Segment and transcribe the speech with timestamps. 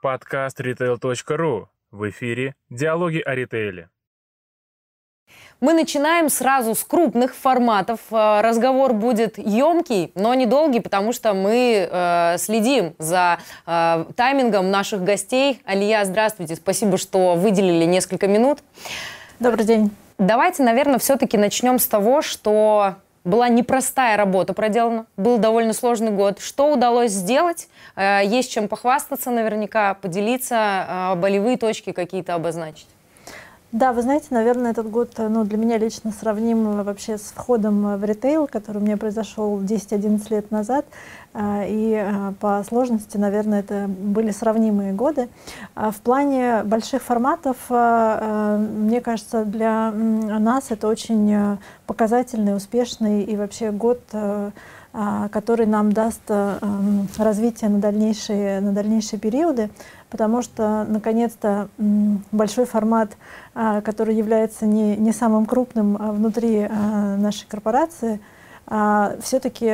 [0.00, 1.66] Подкаст retail.ru.
[1.90, 3.88] В эфире «Диалоги о ритейле».
[5.60, 7.98] Мы начинаем сразу с крупных форматов.
[8.12, 15.02] Э, разговор будет емкий, но недолгий, потому что мы э, следим за э, таймингом наших
[15.02, 15.60] гостей.
[15.64, 16.54] Алия, здравствуйте.
[16.54, 18.60] Спасибо, что выделили несколько минут.
[19.40, 19.90] Добрый день.
[20.16, 22.94] Давайте, наверное, все-таки начнем с того, что
[23.28, 26.40] была непростая работа проделана, был довольно сложный год.
[26.40, 27.68] Что удалось сделать?
[27.94, 32.88] Э, есть чем похвастаться наверняка, поделиться, э, болевые точки какие-то обозначить.
[33.70, 38.04] Да, вы знаете, наверное, этот год ну, для меня лично сравним вообще с входом в
[38.04, 40.86] ритейл, который у меня произошел 10-11 лет назад.
[41.40, 45.28] А, и а, по сложности, наверное, это были сравнимые годы.
[45.76, 53.70] А в плане больших форматов, мне кажется, для нас это очень показательный, успешный и вообще
[53.70, 54.00] год
[55.30, 56.22] который нам даст
[57.18, 59.70] развитие на дальнейшие, на дальнейшие периоды
[60.10, 61.68] потому что, наконец-то,
[62.32, 63.10] большой формат,
[63.52, 68.20] который является не, не самым крупным внутри нашей корпорации,
[68.68, 69.66] все-таки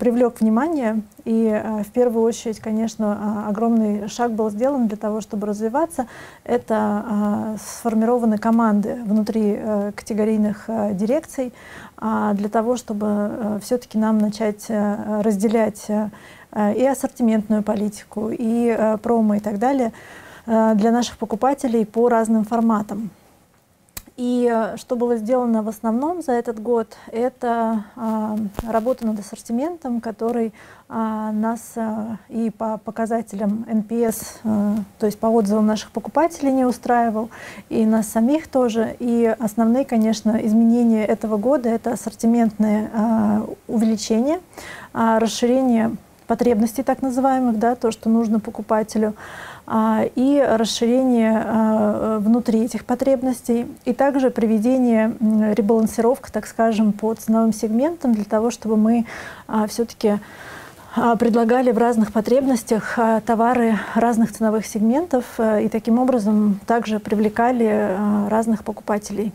[0.00, 1.02] привлек внимание.
[1.26, 6.06] И в первую очередь, конечно, огромный шаг был сделан для того, чтобы развиваться.
[6.44, 9.60] Это сформированы команды внутри
[9.94, 11.52] категорийных дирекций
[12.00, 15.90] для того, чтобы все-таки нам начать разделять
[16.54, 19.92] Э, и ассортиментную политику, и э, промо и так далее
[20.46, 23.10] э, для наших покупателей по разным форматам.
[24.16, 27.84] И что было сделано в основном за этот год, это
[28.62, 30.52] работа над ассортиментом, который
[30.88, 31.74] нас
[32.28, 37.30] и по показателям NPS, то есть по отзывам наших покупателей не устраивал,
[37.68, 38.94] и нас самих тоже.
[39.00, 44.38] И основные, конечно, изменения этого года— это ассортиментное увеличение,
[44.92, 49.18] расширение потребностей так называемых, да, то, что нужно покупателю, а,
[49.66, 58.12] и расширение а, внутри этих потребностей, и также приведение, ребалансировка, так скажем, по ценовым сегментам
[58.12, 59.06] для того, чтобы мы
[59.46, 60.18] а, все-таки
[61.18, 67.96] предлагали в разных потребностях товары разных ценовых сегментов и таким образом также привлекали
[68.30, 69.32] разных покупателей.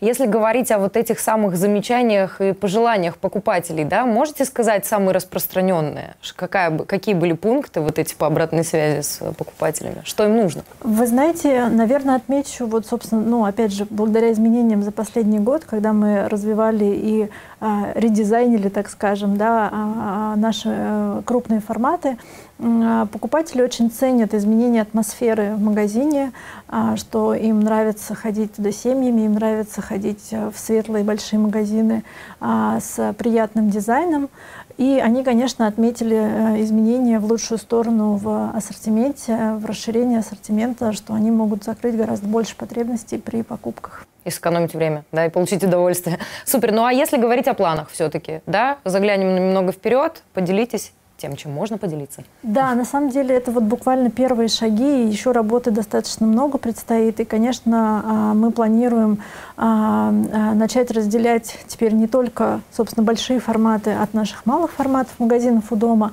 [0.00, 6.14] Если говорить о вот этих самых замечаниях и пожеланиях покупателей, да, можете сказать самые распространенные?
[6.36, 10.02] Какая, какие были пункты вот эти по обратной связи с покупателями?
[10.04, 10.62] Что им нужно?
[10.80, 15.92] Вы знаете, наверное, отмечу, вот, собственно, ну, опять же, благодаря изменениям за последний год, когда
[15.92, 22.16] мы развивали и а, редизайнили, так скажем, да, а, а, наши а, крупные форматы,
[23.12, 26.32] покупатели очень ценят изменение атмосферы в магазине,
[26.68, 32.04] а, что им нравится ходить туда семьями, им нравится ходить э, в светлые большие магазины
[32.40, 34.28] а, с приятным дизайном.
[34.76, 41.14] И они, конечно, отметили э, изменения в лучшую сторону в ассортименте, в расширении ассортимента, что
[41.14, 46.18] они могут закрыть гораздо больше потребностей при покупках и сэкономить время, да, и получить удовольствие.
[46.44, 46.72] Супер.
[46.72, 51.78] Ну а если говорить о планах все-таки, да, заглянем немного вперед, поделитесь тем, чем можно
[51.78, 52.24] поделиться.
[52.42, 57.24] Да, на самом деле это вот буквально первые шаги, еще работы достаточно много предстоит, и,
[57.24, 59.18] конечно, а, мы планируем
[59.56, 65.70] а, а, начать разделять теперь не только, собственно, большие форматы от наших малых форматов магазинов
[65.70, 66.12] у дома,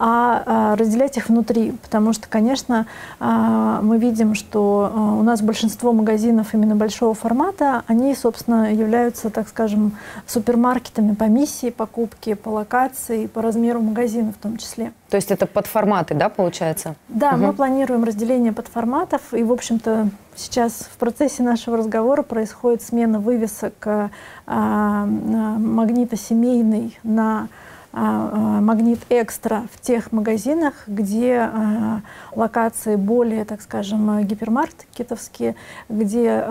[0.00, 2.86] а разделять их внутри, потому что, конечно,
[3.18, 9.96] мы видим, что у нас большинство магазинов именно большого формата, они, собственно, являются, так скажем,
[10.24, 14.92] супермаркетами по миссии покупки, по локации, по размеру магазина в том числе.
[15.10, 16.94] То есть это под форматы, да, получается?
[17.08, 17.46] Да, угу.
[17.46, 23.20] мы планируем разделение под форматов, и, в общем-то, сейчас в процессе нашего разговора происходит смена
[23.20, 24.10] вывесок а,
[24.46, 27.48] а, магнита семейный на а, а,
[27.98, 32.00] магнит экстра в тех магазинах, где а,
[32.34, 35.56] локации более, так скажем, гипермаркетовские,
[35.88, 36.44] где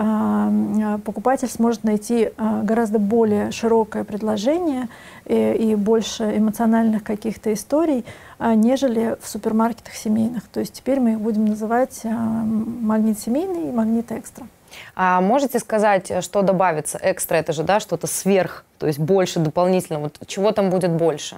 [1.04, 4.88] покупатель сможет найти гораздо более широкое предложение
[5.26, 8.04] и больше эмоциональных каких-то историй,
[8.40, 10.48] нежели в супермаркетах семейных.
[10.48, 14.46] То есть теперь мы их будем называть магнит семейный и магнит экстра.
[14.94, 16.98] А можете сказать, что добавится?
[17.02, 19.98] Экстра это же, да, что-то сверх, то есть больше дополнительно.
[19.98, 21.36] Вот чего там будет больше?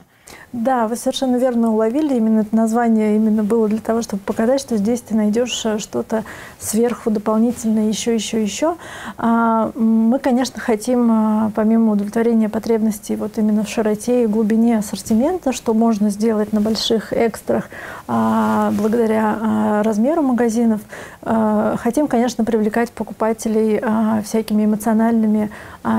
[0.53, 2.17] Да, вы совершенно верно уловили.
[2.17, 6.25] Именно это название именно было для того, чтобы показать, что здесь ты найдешь э, что-то
[6.59, 8.77] сверху дополнительное, еще, еще, еще.
[9.17, 15.53] А, мы, конечно, хотим, а, помимо удовлетворения потребностей вот именно в широте и глубине ассортимента,
[15.53, 17.69] что можно сделать на больших экстрах
[18.09, 20.81] а, благодаря размеру магазинов,
[21.23, 23.81] хотим, конечно, привлекать покупателей
[24.23, 25.51] всякими эмоциональными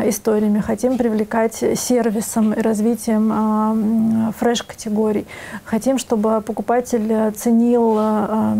[0.06, 1.31] историями, хотим привлекать
[1.76, 5.26] сервисом и развитием фреш-категорий.
[5.66, 8.56] Хотим, чтобы покупатель ценил э,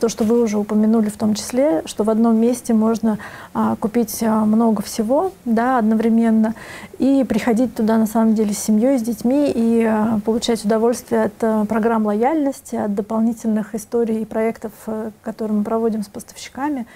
[0.00, 3.18] то, что вы уже упомянули в том числе, что в одном месте можно
[3.52, 6.54] а, купить а, много всего да, одновременно
[6.98, 11.34] и приходить туда на самом деле с семьей, с детьми и а, получать удовольствие от
[11.42, 16.86] а, программ лояльности, от дополнительных историй и проектов, а, которые мы проводим с поставщиками.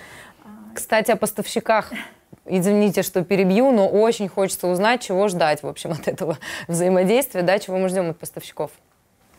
[0.75, 1.93] Кстати, о поставщиках.
[2.49, 7.59] Извините, что перебью, но очень хочется узнать, чего ждать, в общем, от этого взаимодействия, да,
[7.59, 8.71] чего мы ждем от поставщиков.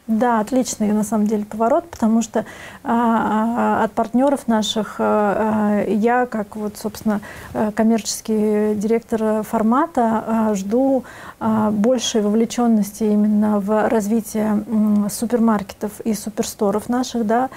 [0.10, 2.44] Да, отличный на самом деле поворот, потому что
[2.84, 7.22] а, а от партнеров наших а, я, как вот, собственно,
[7.54, 11.04] э, коммерческий директор формата, жду
[11.40, 14.64] большей вовлеченности именно в развитие
[15.10, 17.26] супермаркетов и суперсторов наших.
[17.26, 17.50] Да.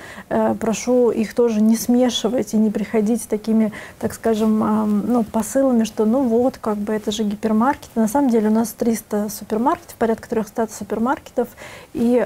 [0.61, 6.05] Прошу их тоже не смешивать и не приходить с такими, так скажем, ну, посылами, что
[6.05, 7.91] ну вот, как бы это же гипермаркет.
[7.95, 11.49] На самом деле у нас 300 супермаркетов, порядка 300 супермаркетов,
[11.93, 12.25] и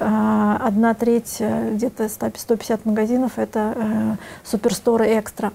[0.59, 5.53] одна треть, э, где-то 150 магазинов, это э, суперсторы экстра.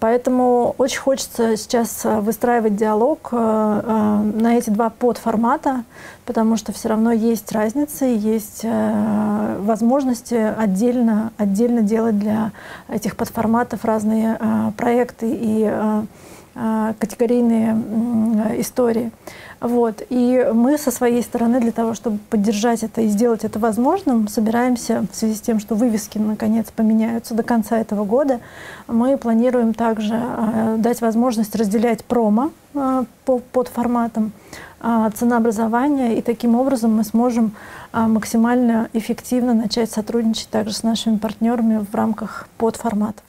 [0.00, 5.84] Поэтому очень хочется сейчас э, выстраивать диалог на эти два подформата,
[6.24, 12.52] потому что все равно есть разницы, есть возможности отдельно, отдельно делать для
[12.88, 14.38] этих подформатов разные
[14.76, 15.70] проекты и
[16.54, 19.10] категорийные истории.
[19.60, 20.02] Вот.
[20.10, 25.06] И мы со своей стороны для того, чтобы поддержать это и сделать это возможным, собираемся
[25.12, 28.40] в связи с тем, что вывески наконец поменяются до конца этого года,
[28.88, 34.32] мы планируем также э, дать возможность разделять промо по, под форматом
[35.14, 37.52] ценообразования, и таким образом мы сможем
[37.92, 43.22] максимально эффективно начать сотрудничать также с нашими партнерами в рамках подформатов.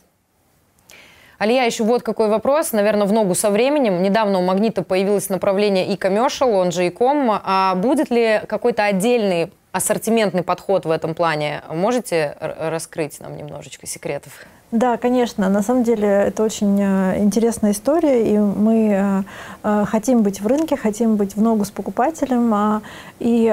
[1.38, 4.02] Алия, еще вот какой вопрос, наверное, в ногу со временем.
[4.02, 7.40] Недавно у «Магнита» появилось направление e-commercial, он же e-com.
[7.44, 11.64] А будет ли какой-то отдельный ассортиментный подход в этом плане?
[11.70, 14.46] Можете раскрыть нам немножечко секретов?
[14.74, 15.50] Да, конечно.
[15.50, 19.24] На самом деле это очень э, интересная история, и мы э,
[19.62, 22.52] э, хотим быть в рынке, хотим быть в ногу с покупателем.
[22.52, 22.81] А,
[23.20, 23.46] и,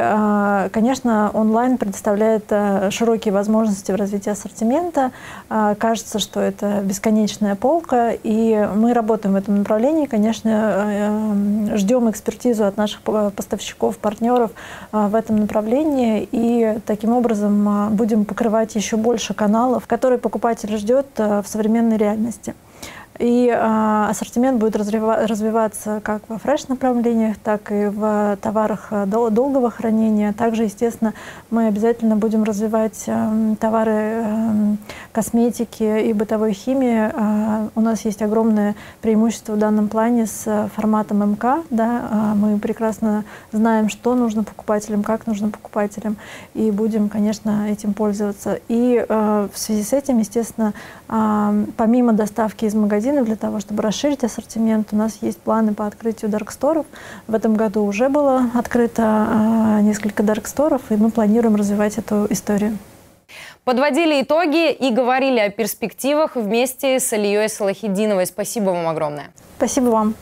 [0.73, 2.51] конечно, онлайн предоставляет
[2.91, 5.13] широкие возможности в развитии ассортимента.
[5.49, 10.07] Кажется, что это бесконечная полка, и мы работаем в этом направлении.
[10.07, 14.51] Конечно, ждем экспертизу от наших поставщиков, партнеров
[14.91, 21.45] в этом направлении, и таким образом будем покрывать еще больше каналов, которые покупатель ждет в
[21.47, 22.55] современной реальности.
[23.21, 30.33] И э, ассортимент будет развиваться как во фреш-направлениях, так и в товарах э, долгого хранения.
[30.33, 31.13] Также, естественно,
[31.51, 34.77] мы обязательно будем развивать э, товары э,
[35.13, 37.11] косметики и бытовой химии.
[37.13, 41.63] Э, у нас есть огромное преимущество в данном плане с форматом МК.
[41.69, 42.09] Да?
[42.11, 46.17] Э, мы прекрасно знаем, что нужно покупателям, как нужно покупателям,
[46.55, 48.61] и будем, конечно, этим пользоваться.
[48.69, 50.73] И э, в связи с этим, естественно,
[51.11, 54.89] э, помимо доставки из магазина, магазинов для того, чтобы расширить ассортимент.
[54.93, 56.87] У нас есть планы по открытию дарксторов.
[57.27, 62.79] В этом году уже было открыто э, несколько дарксторов, и мы планируем развивать эту историю.
[63.65, 68.27] Подводили итоги и говорили о перспективах вместе с Ильей Салахидиновой.
[68.27, 69.31] Спасибо вам огромное.
[69.57, 70.15] Спасибо вам.